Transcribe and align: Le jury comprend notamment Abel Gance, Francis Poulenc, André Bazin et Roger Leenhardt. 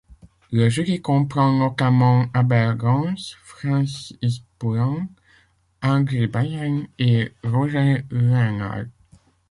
Le 0.51 0.67
jury 0.67 0.99
comprend 0.99 1.51
notamment 1.53 2.25
Abel 2.33 2.75
Gance, 2.75 3.37
Francis 3.43 4.39
Poulenc, 4.57 5.05
André 5.83 6.25
Bazin 6.25 6.85
et 6.97 7.31
Roger 7.43 8.03
Leenhardt. 8.09 8.87